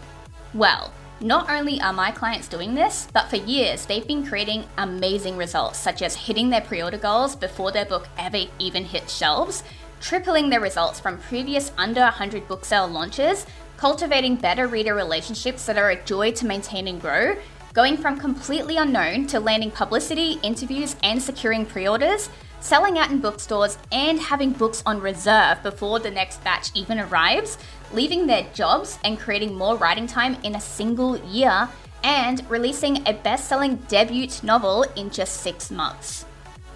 Well, 0.54 0.92
not 1.22 1.50
only 1.50 1.80
are 1.80 1.94
my 1.94 2.12
clients 2.12 2.48
doing 2.48 2.76
this, 2.76 3.08
but 3.14 3.30
for 3.30 3.38
years 3.38 3.86
they've 3.86 4.08
been 4.08 4.26
creating 4.26 4.66
amazing 4.78 5.38
results, 5.38 5.80
such 5.80 6.02
as 6.02 6.16
hitting 6.16 6.50
their 6.50 6.62
pre 6.62 6.84
order 6.84 6.98
goals 6.98 7.36
before 7.36 7.72
their 7.72 7.86
book 7.86 8.08
ever 8.18 8.42
even 8.60 8.84
hits 8.84 9.16
shelves, 9.16 9.64
tripling 10.02 10.50
their 10.50 10.60
results 10.60 11.00
from 11.00 11.18
previous 11.18 11.72
under 11.78 12.02
100 12.02 12.48
book 12.48 12.66
sale 12.66 12.88
launches, 12.88 13.46
cultivating 13.78 14.36
better 14.36 14.68
reader 14.68 14.94
relationships 14.94 15.66
that 15.66 15.78
are 15.78 15.90
a 15.90 16.04
joy 16.04 16.32
to 16.34 16.46
maintain 16.46 16.88
and 16.88 17.02
grow, 17.02 17.36
going 17.74 17.98
from 17.98 18.20
completely 18.20 18.78
unknown 18.78 19.26
to 19.28 19.40
landing 19.40 19.72
publicity, 19.72 20.40
interviews, 20.44 20.96
and 21.02 21.22
securing 21.22 21.66
pre 21.66 21.88
orders, 21.88 22.30
selling 22.66 22.98
out 22.98 23.12
in 23.12 23.20
bookstores, 23.20 23.78
and 23.92 24.20
having 24.20 24.52
books 24.52 24.82
on 24.88 25.00
reserve 25.00 25.62
before 25.62 26.00
the 26.00 26.10
next 26.10 26.44
batch 26.44 26.72
even 26.74 27.00
arrives, 27.00 27.60
leaving 27.94 28.26
their 28.26 28.42
jobs 28.56 28.98
and 29.04 29.20
creating 29.20 29.56
more 29.56 29.78
writing 29.78 30.08
time 30.08 30.36
in 30.44 30.56
a 30.56 30.60
single 30.60 31.16
year, 31.28 31.70
and 32.04 32.44
releasing 32.50 33.08
a 33.08 33.14
best 33.14 33.48
selling 33.48 33.76
debut 33.88 34.28
novel 34.42 34.84
in 34.96 35.12
just 35.12 35.42
six 35.42 35.70
months. 35.70 36.26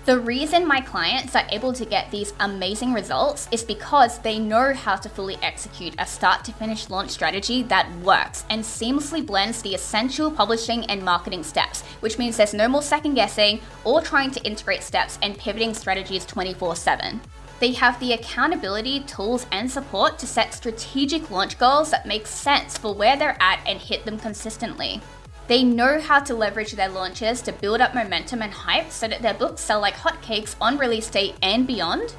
The 0.10 0.20
reason 0.20 0.68
my 0.68 0.82
clients 0.82 1.36
are 1.36 1.46
able 1.52 1.72
to 1.72 1.86
get 1.86 2.10
these 2.10 2.34
amazing 2.40 2.94
results 2.94 3.48
is 3.52 3.62
because 3.62 4.18
they 4.18 4.40
know 4.40 4.74
how 4.74 4.96
to 4.96 5.08
fully 5.08 5.38
execute 5.44 5.94
a 6.00 6.06
start 6.08 6.44
to 6.46 6.52
finish 6.52 6.90
launch 6.90 7.12
strategy 7.12 7.62
that 7.62 7.88
works 7.98 8.44
and 8.50 8.64
seamlessly 8.64 9.24
blends 9.24 9.62
the 9.62 9.76
essential 9.76 10.32
publishing 10.32 10.84
and 10.86 11.04
marketing 11.04 11.44
steps, 11.44 11.84
which 12.00 12.18
means 12.18 12.38
there's 12.38 12.56
no 12.56 12.68
more 12.68 12.82
second 12.82 13.14
guessing 13.14 13.62
or 13.84 14.02
trying 14.02 14.32
to 14.32 14.42
integrate 14.42 14.82
steps 14.82 15.20
and 15.22 15.38
pivoting 15.38 15.76
strategies 15.76 16.26
24 16.26 16.76
7. 16.76 17.22
They 17.60 17.74
have 17.74 18.00
the 18.00 18.14
accountability, 18.14 19.02
tools, 19.02 19.46
and 19.52 19.70
support 19.70 20.18
to 20.18 20.26
set 20.26 20.56
strategic 20.56 21.30
launch 21.30 21.60
goals 21.60 21.92
that 21.92 22.08
make 22.08 22.26
sense 22.26 22.80
for 22.80 22.96
where 22.96 23.16
they're 23.16 23.38
at 23.40 23.60
and 23.68 23.78
hit 23.78 24.06
them 24.06 24.18
consistently. 24.18 25.02
They 25.50 25.64
know 25.64 26.00
how 26.00 26.20
to 26.20 26.36
leverage 26.36 26.74
their 26.74 26.90
launches 26.90 27.42
to 27.42 27.52
build 27.52 27.82
up 27.82 27.96
momentum 27.96 28.44
and 28.44 28.54
hype 28.54 28.92
so 28.92 29.08
that 29.08 29.24
their 29.24 29.34
books 29.34 29.62
sell 29.62 29.82
like 29.82 29.96
hotcakes 29.96 30.56
on 30.62 30.78
release 30.78 31.10
date 31.10 31.34
and 31.42 31.66
beyond. 31.66 32.14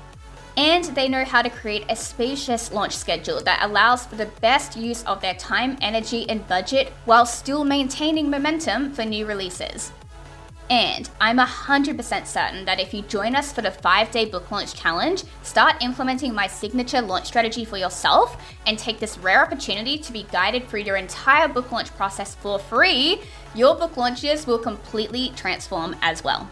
And 0.57 0.85
they 0.97 1.09
know 1.09 1.25
how 1.25 1.41
to 1.41 1.49
create 1.49 1.85
a 1.89 1.95
spacious 1.95 2.73
launch 2.73 2.97
schedule 2.97 3.41
that 3.45 3.63
allows 3.63 4.05
for 4.05 4.17
the 4.17 4.27
best 4.41 4.77
use 4.77 5.05
of 5.05 5.21
their 5.21 5.35
time, 5.35 5.79
energy, 5.81 6.29
and 6.29 6.47
budget 6.49 6.93
while 7.05 7.25
still 7.25 7.63
maintaining 7.63 8.31
momentum 8.31 8.93
for 8.93 9.05
new 9.05 9.25
releases. 9.27 9.93
And 10.71 11.11
I'm 11.21 11.39
100% 11.39 12.27
certain 12.27 12.65
that 12.65 12.79
if 12.79 12.95
you 12.95 13.03
join 13.03 13.35
us 13.35 13.53
for 13.53 13.61
the 13.61 13.73
5 13.73 14.11
day 14.13 14.25
book 14.25 14.53
launch 14.53 14.73
challenge, 14.73 15.25
start 15.43 15.83
implementing 15.83 16.33
my 16.33 16.47
signature 16.47 17.03
launch 17.03 17.27
strategy 17.27 17.65
for 17.65 17.77
yourself, 17.77 18.41
and 18.67 18.79
take 18.79 19.01
this 19.01 19.19
rare 19.19 19.43
opportunity 19.43 19.99
to 19.99 20.13
be 20.13 20.27
guided 20.31 20.69
through 20.69 20.83
your 20.83 20.95
entire 20.95 21.49
book 21.49 21.73
launch 21.73 21.93
process 21.97 22.37
for 22.37 22.61
free, 22.61 23.21
your 23.53 23.75
book 23.75 23.97
launches 23.97 24.47
will 24.47 24.61
completely 24.61 25.33
transform 25.35 25.97
as 26.03 26.23
well. 26.23 26.49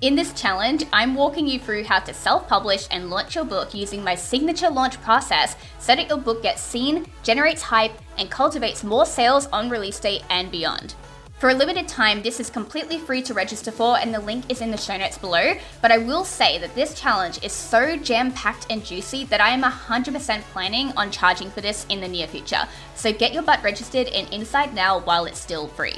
In 0.00 0.14
this 0.14 0.32
challenge, 0.32 0.84
I'm 0.90 1.14
walking 1.14 1.46
you 1.46 1.58
through 1.58 1.84
how 1.84 1.98
to 1.98 2.14
self 2.14 2.48
publish 2.48 2.86
and 2.90 3.10
launch 3.10 3.34
your 3.34 3.44
book 3.44 3.74
using 3.74 4.02
my 4.02 4.14
signature 4.14 4.70
launch 4.70 4.98
process 5.02 5.56
so 5.78 5.94
that 5.94 6.08
your 6.08 6.18
book 6.18 6.42
gets 6.42 6.62
seen, 6.62 7.04
generates 7.22 7.60
hype, 7.60 7.92
and 8.16 8.30
cultivates 8.30 8.82
more 8.82 9.04
sales 9.04 9.46
on 9.48 9.68
release 9.68 10.00
date 10.00 10.22
and 10.30 10.50
beyond. 10.50 10.94
For 11.38 11.50
a 11.50 11.54
limited 11.54 11.86
time, 11.86 12.20
this 12.20 12.40
is 12.40 12.50
completely 12.50 12.98
free 12.98 13.22
to 13.22 13.32
register 13.32 13.70
for, 13.70 13.96
and 13.96 14.12
the 14.12 14.18
link 14.18 14.50
is 14.50 14.60
in 14.60 14.72
the 14.72 14.76
show 14.76 14.96
notes 14.96 15.18
below. 15.18 15.54
But 15.80 15.92
I 15.92 15.98
will 15.98 16.24
say 16.24 16.58
that 16.58 16.74
this 16.74 16.98
challenge 17.00 17.44
is 17.44 17.52
so 17.52 17.96
jam 17.96 18.32
packed 18.32 18.66
and 18.70 18.84
juicy 18.84 19.24
that 19.26 19.40
I 19.40 19.50
am 19.50 19.62
100% 19.62 20.40
planning 20.52 20.90
on 20.96 21.12
charging 21.12 21.48
for 21.48 21.60
this 21.60 21.86
in 21.90 22.00
the 22.00 22.08
near 22.08 22.26
future. 22.26 22.66
So 22.96 23.12
get 23.12 23.32
your 23.32 23.44
butt 23.44 23.62
registered 23.62 24.08
and 24.08 24.28
Inside 24.34 24.74
now 24.74 24.98
while 24.98 25.26
it's 25.26 25.38
still 25.38 25.68
free. 25.68 25.94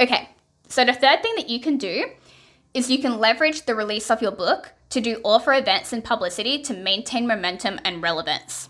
Okay, 0.00 0.28
so 0.68 0.84
the 0.84 0.92
third 0.92 1.22
thing 1.22 1.34
that 1.34 1.48
you 1.48 1.58
can 1.58 1.76
do 1.76 2.04
is 2.74 2.88
you 2.88 3.00
can 3.00 3.18
leverage 3.18 3.66
the 3.66 3.74
release 3.74 4.08
of 4.08 4.22
your 4.22 4.30
book 4.30 4.72
to 4.90 5.00
do 5.00 5.20
author 5.24 5.52
events 5.52 5.92
and 5.92 6.04
publicity 6.04 6.62
to 6.62 6.74
maintain 6.74 7.26
momentum 7.26 7.80
and 7.84 8.00
relevance 8.00 8.68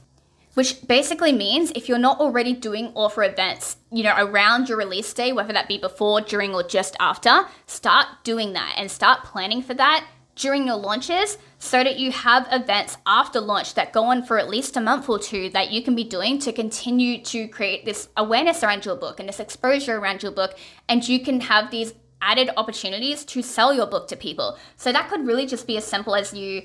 which 0.57 0.89
basically 0.89 1.33
means 1.33 1.71
if 1.75 1.87
you're 1.87 1.99
not 1.99 2.19
already 2.19 2.55
doing 2.55 2.87
author 2.95 3.23
events, 3.23 3.77
you 3.93 4.03
know, 4.03 4.15
around 4.17 4.71
your 4.71 4.79
release 4.79 5.13
day, 5.13 5.31
whether 5.31 5.53
that 5.53 5.69
be 5.69 5.77
before, 5.77 6.23
during, 6.23 6.55
or 6.55 6.63
just 6.63 6.97
after, 6.99 7.47
start 7.67 8.07
doing 8.25 8.55
that 8.55 8.73
and 8.79 8.91
start 8.91 9.23
planning 9.23 9.61
for 9.61 9.75
that 9.75 10.07
during 10.35 10.67
your 10.67 10.77
launches 10.77 11.37
so 11.59 11.85
that 11.85 11.99
you 11.99 12.11
have 12.11 12.49
events 12.51 12.97
after 13.07 13.39
launch 13.39 13.75
that 13.75 13.93
go 13.93 14.05
on 14.05 14.23
for 14.23 14.39
at 14.39 14.49
least 14.49 14.79
a 14.79 14.81
month 14.81 15.11
or 15.11 15.19
two 15.19 15.51
that 15.51 15.71
you 15.71 15.83
can 15.83 15.95
be 15.95 16.05
doing 16.05 16.39
to 16.39 16.55
continue 16.55 17.23
to 17.23 17.47
create 17.49 17.85
this 17.85 18.09
awareness 18.17 18.65
around 18.65 18.87
your 18.87 18.97
book 18.97 19.21
and 19.21 19.29
this 19.29 19.41
exposure 19.41 19.99
around 19.99 20.23
your 20.23 20.33
book. 20.33 20.59
And 20.89 21.07
you 21.07 21.21
can 21.23 21.43
have 21.43 21.71
these 21.71 21.93
added 22.23 22.49
opportunities 22.57 23.27
to 23.27 23.43
sell 23.43 23.75
your 23.75 23.87
book 23.87 24.09
to 24.09 24.17
people. 24.17 24.57
So 24.77 24.91
that 24.91 25.11
could 25.11 25.27
really 25.27 25.45
just 25.45 25.67
be 25.67 25.77
as 25.77 25.85
simple 25.85 26.15
as 26.15 26.33
you 26.33 26.63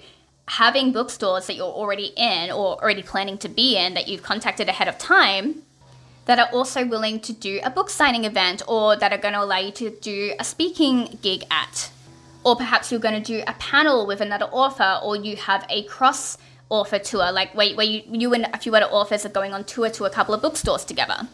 having 0.48 0.92
bookstores 0.92 1.48
that 1.48 1.56
you're 1.56 1.66
already 1.66 2.12
in 2.18 2.52
or 2.52 2.82
already 2.82 3.04
planning 3.04 3.38
to 3.38 3.50
be 3.50 3.78
in 3.78 3.94
that 3.94 4.08
you've 4.08 4.24
contacted 4.24 4.68
ahead 4.68 4.88
of 4.88 4.98
time 4.98 5.62
that 6.26 6.40
are 6.40 6.50
also 6.54 6.86
willing 6.86 7.20
to 7.20 7.34
do 7.34 7.60
a 7.64 7.70
book 7.70 7.90
signing 7.90 8.26
event 8.26 8.62
or 8.68 8.96
that 8.96 9.12
are 9.12 9.18
going 9.18 9.34
to 9.34 9.42
allow 9.42 9.58
you 9.58 9.72
to 9.72 9.90
do 9.90 10.34
a 10.40 10.44
speaking 10.44 11.18
gig 11.22 11.44
at. 11.50 11.92
Or 12.44 12.56
perhaps 12.56 12.92
you're 12.92 13.00
going 13.00 13.22
to 13.22 13.26
do 13.38 13.44
a 13.48 13.54
panel 13.54 14.08
with 14.08 14.22
another 14.22 14.46
author 14.46 15.00
or 15.04 15.16
you 15.16 15.36
have 15.36 15.66
a 15.70 15.84
cross 15.84 16.38
author 16.70 17.00
tour, 17.00 17.32
like 17.32 17.54
where, 17.54 17.76
where 17.76 17.86
you, 17.86 18.02
you 18.08 18.34
and 18.34 18.48
a 18.54 18.58
few 18.58 18.76
other 18.76 18.86
authors 18.86 19.26
are 19.26 19.30
going 19.30 19.54
on 19.54 19.64
tour 19.64 19.90
to 19.90 20.06
a 20.06 20.10
couple 20.10 20.34
of 20.34 20.42
bookstores 20.42 20.86
together. 20.86 21.28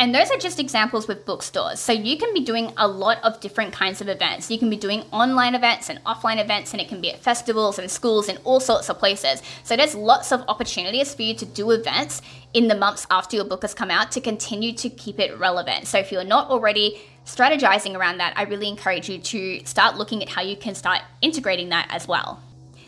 And 0.00 0.14
those 0.14 0.30
are 0.30 0.38
just 0.38 0.58
examples 0.58 1.06
with 1.06 1.26
bookstores. 1.26 1.78
So 1.78 1.92
you 1.92 2.16
can 2.16 2.32
be 2.32 2.40
doing 2.40 2.72
a 2.78 2.88
lot 2.88 3.22
of 3.22 3.38
different 3.38 3.74
kinds 3.74 4.00
of 4.00 4.08
events. 4.08 4.50
You 4.50 4.58
can 4.58 4.70
be 4.70 4.76
doing 4.78 5.02
online 5.12 5.54
events 5.54 5.90
and 5.90 6.02
offline 6.04 6.42
events, 6.42 6.72
and 6.72 6.80
it 6.80 6.88
can 6.88 7.02
be 7.02 7.12
at 7.12 7.18
festivals 7.18 7.78
and 7.78 7.90
schools 7.90 8.30
and 8.30 8.38
all 8.44 8.60
sorts 8.60 8.88
of 8.88 8.98
places. 8.98 9.42
So 9.62 9.76
there's 9.76 9.94
lots 9.94 10.32
of 10.32 10.42
opportunities 10.48 11.14
for 11.14 11.20
you 11.20 11.34
to 11.34 11.44
do 11.44 11.70
events 11.72 12.22
in 12.54 12.68
the 12.68 12.74
months 12.74 13.06
after 13.10 13.36
your 13.36 13.44
book 13.44 13.60
has 13.60 13.74
come 13.74 13.90
out 13.90 14.10
to 14.12 14.22
continue 14.22 14.72
to 14.72 14.88
keep 14.88 15.20
it 15.20 15.38
relevant. 15.38 15.86
So 15.86 15.98
if 15.98 16.10
you're 16.10 16.24
not 16.24 16.48
already 16.48 17.02
strategizing 17.26 17.94
around 17.94 18.16
that, 18.18 18.32
I 18.38 18.44
really 18.44 18.68
encourage 18.68 19.06
you 19.10 19.18
to 19.18 19.62
start 19.66 19.98
looking 19.98 20.22
at 20.22 20.30
how 20.30 20.40
you 20.40 20.56
can 20.56 20.74
start 20.74 21.02
integrating 21.20 21.68
that 21.68 21.88
as 21.90 22.08
well. 22.08 22.42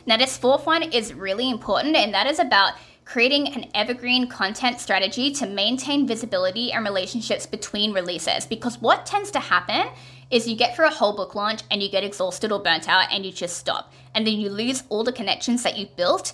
Now, 0.07 0.17
this 0.17 0.39
fourth 0.39 0.65
one 0.65 0.83
is 0.83 1.13
really 1.13 1.51
important, 1.51 1.95
and 1.95 2.15
that 2.15 2.27
is 2.27 2.39
about 2.39 2.73
creating 3.05 3.49
an 3.55 3.67
evergreen 3.75 4.29
content 4.29 4.81
strategy 4.81 5.33
to 5.33 5.47
maintain 5.47 6.07
visibility 6.07 6.73
and 6.73 6.85
relationships 6.85 7.47
between 7.47 7.93
releases. 7.93 8.47
Because 8.47 8.81
what 8.81 9.07
tends 9.07 9.31
to 9.33 9.41
happen 9.41 9.89
is 10.31 10.49
you 10.49 10.57
get 10.57 10.75
through 10.75 10.87
a 10.87 10.91
whole 10.91 11.15
book 11.15 11.35
launch 11.35 11.63
and 11.71 11.83
you 11.83 11.91
get 11.91 12.05
exhausted 12.05 12.51
or 12.53 12.61
burnt 12.61 12.89
out 12.89 13.13
and 13.13 13.27
you 13.27 13.33
just 13.33 13.59
stop. 13.59 13.93
And 14.15 14.27
then 14.27 14.35
you 14.35 14.49
lose 14.51 14.83
all 14.89 15.05
the 15.05 15.13
connections 15.13 15.63
that 15.63 15.77
you've 15.77 15.95
built 15.97 16.33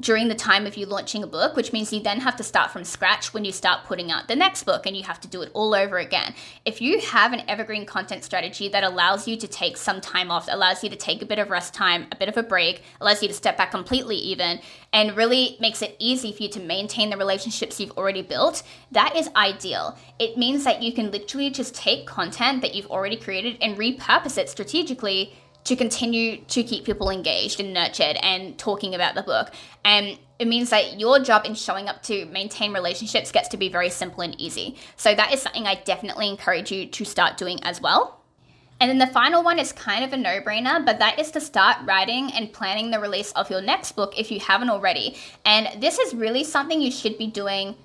during 0.00 0.28
the 0.28 0.34
time 0.34 0.66
of 0.66 0.76
you 0.76 0.86
launching 0.86 1.22
a 1.22 1.26
book, 1.26 1.54
which 1.54 1.72
means 1.72 1.92
you 1.92 2.00
then 2.00 2.20
have 2.20 2.36
to 2.36 2.42
start 2.42 2.70
from 2.70 2.84
scratch 2.84 3.34
when 3.34 3.44
you 3.44 3.52
start 3.52 3.84
putting 3.84 4.10
out 4.10 4.28
the 4.28 4.36
next 4.36 4.64
book 4.64 4.86
and 4.86 4.96
you 4.96 5.02
have 5.02 5.20
to 5.20 5.28
do 5.28 5.42
it 5.42 5.50
all 5.52 5.74
over 5.74 5.98
again. 5.98 6.34
If 6.64 6.80
you 6.80 7.00
have 7.00 7.32
an 7.32 7.42
evergreen 7.48 7.84
content 7.84 8.24
strategy 8.24 8.68
that 8.68 8.82
allows 8.82 9.28
you 9.28 9.36
to 9.36 9.46
take 9.46 9.76
some 9.76 10.00
time 10.00 10.30
off, 10.30 10.48
allows 10.50 10.82
you 10.82 10.90
to 10.90 10.96
take 10.96 11.22
a 11.22 11.26
bit 11.26 11.38
of 11.38 11.50
rest 11.50 11.74
time, 11.74 12.06
a 12.10 12.16
bit 12.16 12.28
of 12.28 12.36
a 12.36 12.42
break, 12.42 12.82
allows 13.00 13.22
you 13.22 13.28
to 13.28 13.34
step 13.34 13.56
back 13.56 13.70
completely 13.70 14.16
even, 14.16 14.60
and 14.92 15.16
really 15.16 15.56
makes 15.60 15.82
it 15.82 15.96
easy 15.98 16.32
for 16.32 16.42
you 16.44 16.48
to 16.48 16.60
maintain 16.60 17.10
the 17.10 17.16
relationships 17.16 17.78
you've 17.78 17.96
already 17.98 18.22
built, 18.22 18.62
that 18.90 19.14
is 19.16 19.28
ideal. 19.36 19.98
It 20.18 20.38
means 20.38 20.64
that 20.64 20.82
you 20.82 20.92
can 20.92 21.10
literally 21.10 21.50
just 21.50 21.74
take 21.74 22.06
content 22.06 22.62
that 22.62 22.74
you've 22.74 22.90
already 22.90 23.16
created 23.16 23.58
and 23.60 23.76
repurpose 23.76 24.38
it 24.38 24.48
strategically 24.48 25.34
to 25.64 25.76
continue 25.76 26.38
to 26.42 26.62
keep 26.62 26.84
people 26.84 27.10
engaged 27.10 27.60
and 27.60 27.72
nurtured 27.72 28.16
and 28.22 28.58
talking 28.58 28.94
about 28.94 29.14
the 29.14 29.22
book. 29.22 29.52
And 29.84 30.18
it 30.38 30.48
means 30.48 30.70
that 30.70 30.98
your 30.98 31.18
job 31.20 31.44
in 31.44 31.54
showing 31.54 31.88
up 31.88 32.02
to 32.04 32.24
maintain 32.26 32.72
relationships 32.72 33.30
gets 33.30 33.48
to 33.48 33.56
be 33.56 33.68
very 33.68 33.90
simple 33.90 34.22
and 34.22 34.40
easy. 34.40 34.76
So 34.96 35.14
that 35.14 35.34
is 35.34 35.42
something 35.42 35.66
I 35.66 35.74
definitely 35.74 36.28
encourage 36.28 36.72
you 36.72 36.86
to 36.86 37.04
start 37.04 37.36
doing 37.36 37.62
as 37.62 37.80
well. 37.80 38.20
And 38.80 38.88
then 38.88 38.96
the 38.96 39.12
final 39.12 39.42
one 39.42 39.58
is 39.58 39.72
kind 39.72 40.02
of 40.02 40.14
a 40.14 40.16
no 40.16 40.40
brainer, 40.40 40.84
but 40.84 40.98
that 41.00 41.18
is 41.18 41.30
to 41.32 41.40
start 41.40 41.76
writing 41.84 42.32
and 42.32 42.50
planning 42.50 42.90
the 42.90 42.98
release 42.98 43.30
of 43.32 43.50
your 43.50 43.60
next 43.60 43.92
book 43.92 44.18
if 44.18 44.30
you 44.30 44.40
haven't 44.40 44.70
already. 44.70 45.18
And 45.44 45.82
this 45.82 45.98
is 45.98 46.14
really 46.14 46.44
something 46.44 46.80
you 46.80 46.90
should 46.90 47.18
be 47.18 47.26
doing 47.26 47.76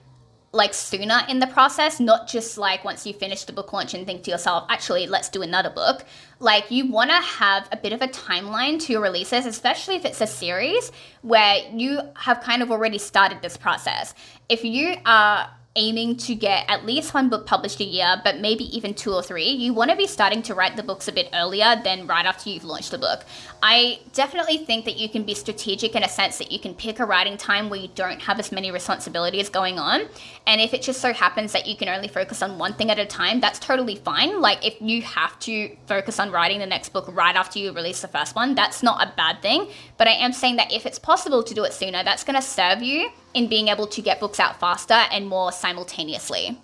like 0.56 0.74
sooner 0.74 1.22
in 1.28 1.40
the 1.40 1.48
process, 1.48 2.00
not 2.00 2.28
just 2.28 2.58
like 2.58 2.84
once 2.86 3.06
you 3.06 3.14
finish 3.14 3.44
the 3.44 3.54
book 3.54 3.74
launch 3.74 3.94
and 3.94 4.06
think 4.06 4.24
to 4.24 4.32
yourself, 4.32 4.66
actually, 4.70 5.06
let's 5.06 5.30
do 5.30 5.42
another 5.42 5.70
book. 5.70 6.06
Like 6.40 6.72
you 6.72 6.90
want 6.90 7.10
to 7.12 7.18
have 7.18 7.68
a 7.72 7.78
bit 7.78 7.92
of 7.92 8.02
a 8.02 8.08
timeline 8.08 8.80
to 8.84 8.94
your 8.94 9.02
releases, 9.02 9.46
especially 9.46 9.96
if 9.96 10.06
it's 10.06 10.22
a 10.22 10.28
series 10.28 10.92
where 11.22 11.58
you 11.74 12.00
have 12.16 12.42
kind 12.42 12.62
of 12.64 12.72
already 12.72 12.98
started 12.98 13.42
this 13.42 13.58
process. 13.58 14.14
If 14.48 14.64
you 14.64 14.96
are 15.06 15.50
aiming 15.76 16.16
to 16.16 16.34
get 16.34 16.66
at 16.70 16.86
least 16.86 17.14
one 17.14 17.28
book 17.28 17.46
published 17.46 17.82
a 17.82 17.84
year, 17.84 18.22
but 18.24 18.40
maybe 18.40 18.64
even 18.76 18.94
two 18.94 19.12
or 19.12 19.22
three, 19.22 19.50
you 19.50 19.74
want 19.74 19.92
to 19.92 19.98
be 19.98 20.08
starting 20.08 20.42
to 20.42 20.56
write 20.56 20.78
the 20.78 20.84
books 20.84 21.08
a 21.08 21.12
bit 21.12 21.30
earlier 21.34 21.80
than 21.84 22.08
right 22.08 22.26
after 22.26 22.50
you've 22.50 22.64
launched 22.64 22.92
the 22.92 22.98
book. 22.98 23.26
I 23.62 24.00
definitely 24.14 24.58
think 24.58 24.86
that 24.86 24.96
you 24.96 25.10
can 25.10 25.24
be 25.24 25.34
strategic 25.34 25.96
in 25.96 26.04
a 26.04 26.08
sense 26.08 26.38
that 26.38 26.52
you 26.52 26.60
can 26.60 26.74
pick 26.76 27.00
a 27.00 27.06
writing 27.06 27.36
time 27.36 27.70
where 27.70 27.80
you 27.80 27.90
don't 27.94 28.22
have 28.22 28.40
as 28.40 28.52
many 28.52 28.72
responsibilities 28.72 29.50
going 29.50 29.78
on. 29.78 30.08
And 30.48 30.62
if 30.62 30.74
it 30.74 30.82
just 30.82 31.02
so 31.02 31.12
happens 31.12 31.52
that 31.52 31.68
you 31.68 31.76
can 31.76 31.90
only 31.90 32.08
focus 32.08 32.42
on 32.42 32.58
one 32.58 32.74
thing 32.74 32.90
at 32.90 33.00
a 33.00 33.06
time, 33.06 33.42
that's 33.42 33.60
totally 33.60 33.98
fine. 33.98 34.40
Like 34.40 34.66
if 34.66 34.80
you 34.80 35.02
have 35.02 35.38
to 35.40 35.76
focus 35.88 36.20
on 36.20 36.32
writing 36.32 36.60
the 36.60 36.66
next 36.66 36.90
book 36.90 37.10
right 37.14 37.36
after 37.36 37.60
you 37.60 37.74
release 37.74 38.02
the 38.02 38.08
first 38.08 38.34
one, 38.36 38.56
that's 38.56 38.82
not 38.82 39.06
a 39.06 39.14
bad 39.18 39.42
thing. 39.42 39.68
But 39.98 40.08
I 40.08 40.12
am 40.12 40.32
saying 40.32 40.56
that 40.56 40.72
if 40.72 40.86
it's 40.86 41.00
possible 41.00 41.44
to 41.44 41.54
do 41.54 41.66
it 41.66 41.74
sooner, 41.74 42.04
that's 42.04 42.24
going 42.24 42.36
to 42.36 42.42
serve 42.42 42.82
you 42.82 43.10
in 43.36 43.48
being 43.48 43.68
able 43.68 43.86
to 43.86 44.02
get 44.02 44.20
books 44.20 44.40
out 44.40 44.60
faster 44.60 45.04
and 45.12 45.28
more 45.28 45.52
simultaneously. 45.52 46.58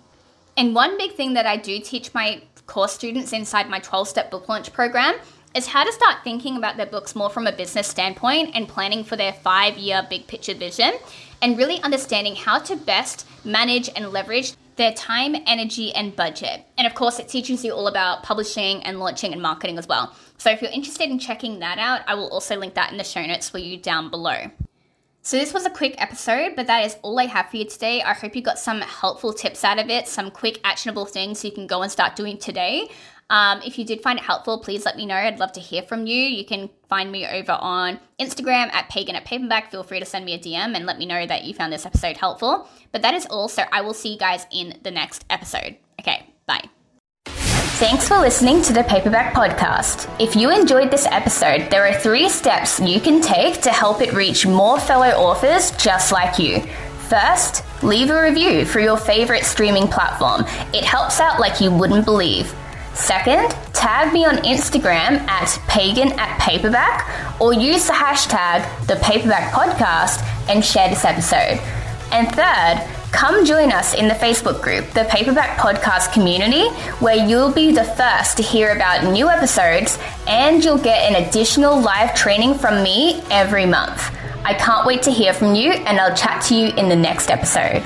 And 0.56 0.74
one 0.74 0.98
big 0.98 1.12
thing 1.12 1.34
that 1.34 1.46
I 1.46 1.56
do 1.56 1.78
teach 1.78 2.12
my 2.12 2.42
course 2.66 2.92
students 2.92 3.32
inside 3.32 3.68
my 3.68 3.78
12 3.78 4.08
step 4.08 4.30
book 4.30 4.48
launch 4.48 4.72
program 4.72 5.14
is 5.54 5.66
how 5.66 5.84
to 5.84 5.92
start 5.92 6.24
thinking 6.24 6.56
about 6.56 6.78
their 6.78 6.86
books 6.86 7.14
more 7.14 7.28
from 7.28 7.46
a 7.46 7.52
business 7.52 7.86
standpoint 7.86 8.50
and 8.54 8.66
planning 8.66 9.04
for 9.04 9.16
their 9.16 9.32
five 9.32 9.76
year 9.76 10.06
big 10.08 10.26
picture 10.26 10.54
vision 10.54 10.92
and 11.42 11.58
really 11.58 11.80
understanding 11.82 12.34
how 12.34 12.58
to 12.58 12.74
best 12.74 13.26
manage 13.44 13.90
and 13.94 14.10
leverage 14.10 14.54
their 14.76 14.92
time, 14.92 15.36
energy, 15.46 15.92
and 15.94 16.16
budget. 16.16 16.64
And 16.78 16.86
of 16.86 16.94
course, 16.94 17.18
it 17.18 17.28
teaches 17.28 17.62
you 17.62 17.72
all 17.72 17.88
about 17.88 18.22
publishing 18.22 18.82
and 18.84 18.98
launching 18.98 19.34
and 19.34 19.42
marketing 19.42 19.78
as 19.78 19.86
well. 19.86 20.16
So 20.38 20.50
if 20.50 20.62
you're 20.62 20.70
interested 20.70 21.10
in 21.10 21.18
checking 21.18 21.58
that 21.58 21.78
out, 21.78 22.00
I 22.06 22.14
will 22.14 22.28
also 22.28 22.56
link 22.56 22.74
that 22.74 22.90
in 22.90 22.96
the 22.96 23.04
show 23.04 23.24
notes 23.26 23.50
for 23.50 23.58
you 23.58 23.76
down 23.76 24.08
below. 24.08 24.50
So, 25.24 25.38
this 25.38 25.54
was 25.54 25.64
a 25.64 25.70
quick 25.70 25.94
episode, 25.98 26.56
but 26.56 26.66
that 26.66 26.84
is 26.84 26.96
all 27.02 27.18
I 27.18 27.26
have 27.26 27.48
for 27.48 27.56
you 27.56 27.64
today. 27.64 28.02
I 28.02 28.12
hope 28.12 28.34
you 28.34 28.42
got 28.42 28.58
some 28.58 28.80
helpful 28.80 29.32
tips 29.32 29.62
out 29.62 29.78
of 29.78 29.88
it, 29.88 30.08
some 30.08 30.32
quick 30.32 30.60
actionable 30.64 31.06
things 31.06 31.44
you 31.44 31.52
can 31.52 31.68
go 31.68 31.82
and 31.82 31.92
start 31.92 32.16
doing 32.16 32.38
today. 32.38 32.88
Um, 33.30 33.62
if 33.64 33.78
you 33.78 33.84
did 33.84 34.02
find 34.02 34.18
it 34.18 34.24
helpful, 34.24 34.58
please 34.58 34.84
let 34.84 34.96
me 34.96 35.06
know. 35.06 35.14
I'd 35.14 35.38
love 35.38 35.52
to 35.52 35.60
hear 35.60 35.82
from 35.82 36.06
you. 36.06 36.16
You 36.16 36.44
can 36.44 36.68
find 36.88 37.10
me 37.10 37.26
over 37.26 37.52
on 37.52 37.98
Instagram 38.20 38.70
at 38.74 38.90
pagan 38.90 39.16
at 39.16 39.24
paperback. 39.24 39.70
Feel 39.70 39.84
free 39.84 40.00
to 40.00 40.04
send 40.04 40.24
me 40.24 40.34
a 40.34 40.38
DM 40.38 40.74
and 40.76 40.84
let 40.84 40.98
me 40.98 41.06
know 41.06 41.24
that 41.26 41.44
you 41.44 41.54
found 41.54 41.72
this 41.72 41.86
episode 41.86 42.18
helpful. 42.18 42.68
But 42.90 43.02
that 43.02 43.14
is 43.14 43.24
all. 43.26 43.48
So 43.48 43.62
I 43.72 43.80
will 43.80 43.94
see 43.94 44.12
you 44.12 44.18
guys 44.18 44.46
in 44.50 44.78
the 44.82 44.90
next 44.90 45.24
episode. 45.30 45.76
Okay, 45.98 46.26
bye. 46.46 46.68
Thanks 47.82 48.06
for 48.06 48.16
listening 48.18 48.62
to 48.62 48.72
the 48.72 48.84
Paperback 48.84 49.34
Podcast. 49.34 50.08
If 50.20 50.36
you 50.36 50.50
enjoyed 50.52 50.92
this 50.92 51.04
episode, 51.06 51.68
there 51.68 51.84
are 51.84 51.92
three 51.92 52.28
steps 52.28 52.78
you 52.78 53.00
can 53.00 53.20
take 53.20 53.60
to 53.62 53.70
help 53.70 54.00
it 54.00 54.12
reach 54.12 54.46
more 54.46 54.78
fellow 54.78 55.08
authors 55.08 55.72
just 55.72 56.12
like 56.12 56.38
you. 56.38 56.60
First, 57.08 57.64
leave 57.82 58.10
a 58.10 58.22
review 58.22 58.64
for 58.66 58.78
your 58.78 58.96
favorite 58.96 59.42
streaming 59.42 59.88
platform. 59.88 60.42
It 60.72 60.84
helps 60.84 61.18
out 61.18 61.40
like 61.40 61.60
you 61.60 61.72
wouldn't 61.72 62.04
believe. 62.04 62.54
Second, 62.94 63.50
tag 63.72 64.12
me 64.12 64.24
on 64.24 64.36
Instagram 64.44 65.18
at 65.28 65.58
pagan 65.66 66.12
at 66.20 66.38
paperback 66.38 67.40
or 67.40 67.52
use 67.52 67.88
the 67.88 67.94
hashtag 67.94 68.62
the 68.86 68.94
paperback 69.02 69.52
podcast 69.52 70.24
and 70.48 70.64
share 70.64 70.88
this 70.88 71.04
episode. 71.04 71.58
And 72.12 72.28
third, 72.28 73.01
Come 73.12 73.44
join 73.44 73.70
us 73.70 73.94
in 73.94 74.08
the 74.08 74.14
Facebook 74.14 74.62
group, 74.62 74.90
the 74.90 75.04
Paperback 75.04 75.58
Podcast 75.58 76.12
Community, 76.12 76.68
where 76.98 77.14
you'll 77.14 77.52
be 77.52 77.70
the 77.70 77.84
first 77.84 78.38
to 78.38 78.42
hear 78.42 78.74
about 78.74 79.12
new 79.12 79.28
episodes 79.28 79.98
and 80.26 80.64
you'll 80.64 80.78
get 80.78 81.08
an 81.08 81.22
additional 81.22 81.78
live 81.80 82.14
training 82.14 82.54
from 82.54 82.82
me 82.82 83.20
every 83.30 83.66
month. 83.66 84.10
I 84.44 84.54
can't 84.54 84.86
wait 84.86 85.02
to 85.02 85.12
hear 85.12 85.32
from 85.32 85.54
you, 85.54 85.70
and 85.70 86.00
I'll 86.00 86.16
chat 86.16 86.42
to 86.46 86.54
you 86.56 86.68
in 86.74 86.88
the 86.88 86.96
next 86.96 87.30
episode. 87.30 87.84